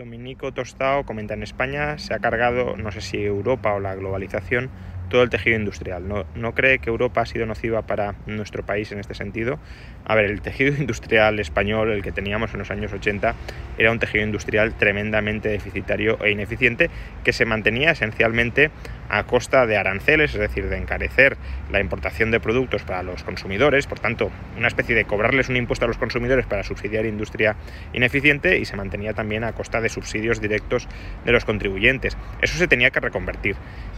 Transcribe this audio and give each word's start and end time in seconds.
Dominico 0.00 0.52
Tostao 0.52 1.04
comenta 1.04 1.34
en 1.34 1.42
España 1.42 1.98
se 1.98 2.14
ha 2.14 2.20
cargado, 2.20 2.76
no 2.76 2.90
sé 2.90 3.00
si 3.02 3.18
Europa 3.22 3.74
o 3.74 3.80
la 3.80 3.94
globalización, 3.94 4.72
todo 5.10 5.22
el 5.22 5.28
tejido 5.28 5.56
industrial. 5.56 6.08
No, 6.08 6.24
no, 6.34 6.54
cree 6.54 6.78
que 6.78 6.88
Europa 6.88 7.20
ha 7.20 7.26
sido 7.26 7.44
nociva 7.44 7.82
para 7.82 8.14
nuestro 8.26 8.64
país 8.64 8.90
en 8.92 9.00
este 9.00 9.12
sentido. 9.12 9.58
A 10.06 10.14
ver, 10.14 10.24
el 10.24 10.40
tejido 10.40 10.74
industrial 10.78 11.38
español, 11.38 11.90
el 11.90 12.02
que 12.02 12.12
teníamos 12.12 12.54
en 12.54 12.60
los 12.60 12.70
años 12.70 12.92
80, 12.92 13.34
era 13.76 13.92
un 13.92 13.98
tejido 13.98 14.24
industrial 14.24 14.74
tremendamente 14.74 15.50
deficitario 15.50 16.18
e 16.24 16.30
ineficiente 16.30 16.88
que 17.24 17.34
se 17.34 17.44
mantenía 17.44 17.90
esencialmente 17.90 18.70
a 19.10 19.24
costa 19.24 19.66
de 19.66 19.76
aranceles, 19.76 20.32
es 20.34 20.40
decir, 20.40 20.68
de 20.68 20.76
encarecer 20.76 21.36
la 21.70 21.80
importación 21.80 22.30
de 22.30 22.38
productos 22.38 22.82
para 22.82 23.02
los 23.02 23.24
consumidores, 23.24 23.86
por 23.86 23.98
tanto, 23.98 24.30
una 24.56 24.68
especie 24.68 24.94
de 24.94 25.04
cobrarles 25.04 25.48
un 25.48 25.56
impuesto 25.56 25.84
a 25.84 25.88
los 25.88 25.98
consumidores 25.98 26.46
para 26.46 26.62
subsidiar 26.62 27.06
industria 27.06 27.56
ineficiente 27.92 28.58
y 28.58 28.64
se 28.64 28.76
mantenía 28.76 29.12
también 29.12 29.42
a 29.42 29.52
costa 29.52 29.80
de 29.80 29.88
subsidios 29.88 30.40
directos 30.40 30.86
de 31.24 31.32
los 31.32 31.44
contribuyentes. 31.44 32.16
Eso 32.40 32.56
se 32.56 32.68
tenía 32.68 32.90
que 32.90 33.00
reconvertir 33.00 33.56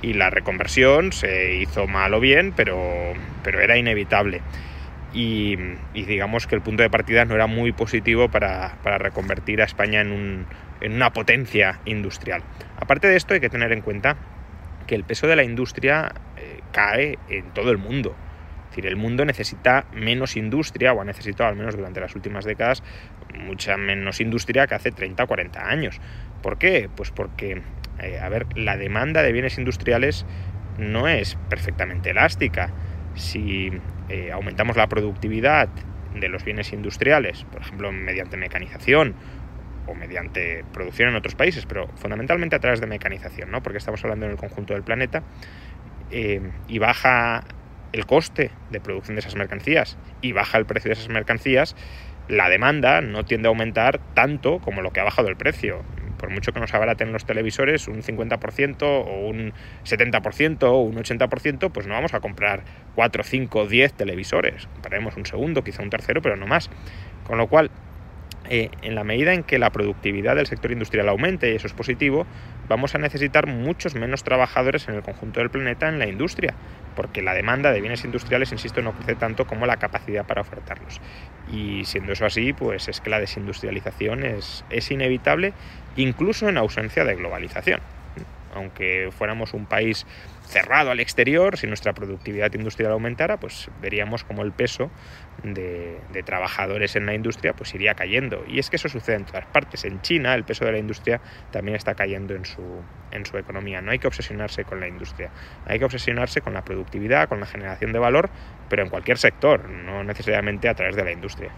y 0.00 0.14
la 0.14 0.30
reconversión 0.30 0.93
se 1.12 1.56
hizo 1.56 1.86
mal 1.86 2.14
o 2.14 2.20
bien, 2.20 2.52
pero, 2.54 3.12
pero 3.42 3.60
era 3.60 3.76
inevitable. 3.76 4.42
Y, 5.12 5.56
digamos 5.94 6.46
que 6.46 6.56
el 6.56 6.60
punto 6.60 6.82
de 6.82 6.90
partida 6.90 7.24
no 7.24 7.34
era 7.34 7.46
muy 7.46 7.72
positivo 7.72 8.28
para, 8.28 8.76
reconvertir 8.98 9.62
a 9.62 9.64
España 9.64 10.00
en, 10.00 10.10
un, 10.10 10.46
en 10.80 10.92
una 10.94 11.12
potencia 11.12 11.80
industrial. 11.84 12.42
Aparte 12.76 13.06
de 13.06 13.16
esto 13.16 13.34
hay 13.34 13.40
que 13.40 13.48
tener 13.48 13.72
en 13.72 13.80
cuenta 13.80 14.16
que 14.86 14.94
el 14.94 15.04
peso 15.04 15.26
de 15.26 15.36
la 15.36 15.44
industria 15.44 16.12
eh, 16.36 16.60
cae 16.72 17.18
en 17.28 17.44
todo 17.52 17.70
el 17.70 17.78
mundo. 17.78 18.16
Es 18.64 18.70
decir, 18.70 18.86
el 18.86 18.96
mundo 18.96 19.24
necesita 19.24 19.86
menos 19.92 20.36
industria, 20.36 20.92
o 20.92 21.00
ha 21.00 21.04
necesitado 21.04 21.48
al 21.48 21.54
menos 21.54 21.76
durante 21.76 22.00
las 22.00 22.16
últimas 22.16 22.44
décadas, 22.44 22.82
mucha 23.38 23.76
menos 23.76 24.20
industria 24.20 24.66
que 24.66 24.74
hace 24.74 24.90
30 24.90 25.22
o 25.22 25.26
40 25.28 25.68
años. 25.68 26.00
¿Por 26.42 26.58
qué? 26.58 26.90
Pues 26.94 27.12
porque, 27.12 27.62
eh, 28.00 28.18
a 28.20 28.28
ver, 28.28 28.46
la 28.56 28.76
demanda 28.76 29.22
de 29.22 29.30
bienes 29.30 29.58
industriales 29.58 30.26
no 30.78 31.08
es 31.08 31.36
perfectamente 31.48 32.10
elástica. 32.10 32.70
Si 33.14 33.70
eh, 34.08 34.32
aumentamos 34.32 34.76
la 34.76 34.88
productividad 34.88 35.68
de 36.14 36.28
los 36.28 36.44
bienes 36.44 36.72
industriales, 36.72 37.44
por 37.44 37.62
ejemplo, 37.62 37.92
mediante 37.92 38.36
mecanización 38.36 39.14
o 39.86 39.94
mediante 39.94 40.64
producción 40.72 41.10
en 41.10 41.16
otros 41.16 41.34
países, 41.34 41.66
pero 41.66 41.88
fundamentalmente 41.96 42.56
a 42.56 42.58
través 42.58 42.80
de 42.80 42.86
mecanización, 42.86 43.50
¿no? 43.50 43.62
porque 43.62 43.78
estamos 43.78 44.02
hablando 44.04 44.26
en 44.26 44.32
el 44.32 44.38
conjunto 44.38 44.74
del 44.74 44.82
planeta, 44.82 45.22
eh, 46.10 46.40
y 46.68 46.78
baja 46.78 47.44
el 47.92 48.06
coste 48.06 48.50
de 48.70 48.80
producción 48.80 49.14
de 49.14 49.20
esas 49.20 49.36
mercancías 49.36 49.96
y 50.20 50.32
baja 50.32 50.58
el 50.58 50.66
precio 50.66 50.88
de 50.88 50.94
esas 50.94 51.08
mercancías, 51.08 51.76
la 52.28 52.48
demanda 52.48 53.00
no 53.00 53.24
tiende 53.24 53.48
a 53.48 53.50
aumentar 53.50 54.00
tanto 54.14 54.58
como 54.58 54.82
lo 54.82 54.92
que 54.92 55.00
ha 55.00 55.04
bajado 55.04 55.28
el 55.28 55.36
precio. 55.36 55.82
Por 56.24 56.32
mucho 56.32 56.52
que 56.52 56.60
nos 56.60 56.72
abaraten 56.72 57.12
los 57.12 57.26
televisores 57.26 57.86
un 57.86 58.02
50% 58.02 58.82
o 58.82 59.28
un 59.28 59.52
70% 59.84 60.62
o 60.62 60.80
un 60.80 60.96
80%, 60.96 61.70
pues 61.70 61.86
no 61.86 61.92
vamos 61.92 62.14
a 62.14 62.20
comprar 62.20 62.62
4, 62.94 63.22
5, 63.22 63.66
10 63.66 63.92
televisores. 63.92 64.66
Compraremos 64.72 65.18
un 65.18 65.26
segundo, 65.26 65.62
quizá 65.62 65.82
un 65.82 65.90
tercero, 65.90 66.22
pero 66.22 66.36
no 66.36 66.46
más. 66.46 66.70
Con 67.24 67.36
lo 67.36 67.46
cual, 67.46 67.70
eh, 68.48 68.70
en 68.82 68.94
la 68.94 69.04
medida 69.04 69.32
en 69.32 69.42
que 69.42 69.58
la 69.58 69.70
productividad 69.70 70.36
del 70.36 70.46
sector 70.46 70.70
industrial 70.70 71.08
aumente, 71.08 71.50
y 71.50 71.56
eso 71.56 71.66
es 71.66 71.72
positivo, 71.72 72.26
vamos 72.68 72.94
a 72.94 72.98
necesitar 72.98 73.46
muchos 73.46 73.94
menos 73.94 74.22
trabajadores 74.22 74.88
en 74.88 74.94
el 74.94 75.02
conjunto 75.02 75.40
del 75.40 75.50
planeta 75.50 75.88
en 75.88 75.98
la 75.98 76.06
industria, 76.06 76.54
porque 76.94 77.22
la 77.22 77.34
demanda 77.34 77.72
de 77.72 77.80
bienes 77.80 78.04
industriales, 78.04 78.52
insisto, 78.52 78.82
no 78.82 78.92
crece 78.92 79.14
tanto 79.14 79.46
como 79.46 79.66
la 79.66 79.76
capacidad 79.78 80.26
para 80.26 80.42
ofertarlos. 80.42 81.00
Y 81.52 81.84
siendo 81.84 82.12
eso 82.12 82.26
así, 82.26 82.52
pues 82.52 82.88
es 82.88 83.00
que 83.00 83.10
la 83.10 83.20
desindustrialización 83.20 84.24
es, 84.24 84.64
es 84.70 84.90
inevitable, 84.90 85.52
incluso 85.96 86.48
en 86.48 86.58
ausencia 86.58 87.04
de 87.04 87.16
globalización. 87.16 87.80
Aunque 88.54 89.10
fuéramos 89.10 89.54
un 89.54 89.66
país 89.66 90.06
cerrado 90.46 90.90
al 90.90 91.00
exterior, 91.00 91.56
si 91.56 91.66
nuestra 91.66 91.92
productividad 91.92 92.52
industrial 92.54 92.92
aumentara, 92.92 93.38
pues 93.38 93.70
veríamos 93.80 94.24
como 94.24 94.42
el 94.42 94.52
peso 94.52 94.90
de, 95.42 96.00
trabajadores 96.24 96.96
en 96.96 97.06
la 97.06 97.14
industria 97.14 97.52
pues 97.54 97.74
iría 97.74 97.94
cayendo. 97.94 98.44
Y 98.48 98.58
es 98.58 98.70
que 98.70 98.76
eso 98.76 98.88
sucede 98.88 99.16
en 99.16 99.24
todas 99.24 99.46
partes. 99.46 99.84
En 99.84 100.00
China 100.02 100.34
el 100.34 100.44
peso 100.44 100.64
de 100.64 100.72
la 100.72 100.78
industria 100.78 101.20
también 101.50 101.76
está 101.76 101.94
cayendo 101.94 102.34
en 102.34 102.44
su, 102.44 102.62
en 103.10 103.26
su 103.26 103.36
economía. 103.38 103.80
No 103.80 103.90
hay 103.90 103.98
que 103.98 104.06
obsesionarse 104.06 104.64
con 104.64 104.80
la 104.80 104.88
industria, 104.88 105.30
hay 105.66 105.78
que 105.78 105.84
obsesionarse 105.84 106.40
con 106.40 106.54
la 106.54 106.64
productividad, 106.64 107.28
con 107.28 107.40
la 107.40 107.46
generación 107.46 107.92
de 107.92 107.98
valor, 107.98 108.30
pero 108.68 108.82
en 108.82 108.90
cualquier 108.90 109.18
sector, 109.18 109.68
no 109.68 110.04
necesariamente 110.04 110.68
a 110.68 110.74
través 110.74 110.96
de 110.96 111.04
la 111.04 111.12
industria. 111.12 111.50